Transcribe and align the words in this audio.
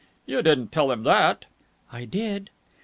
"You 0.25 0.41
didn't 0.41 0.71
tell 0.71 0.91
him 0.91 1.03
that!" 1.03 1.45
"I 1.93 2.05
did." 2.05 2.49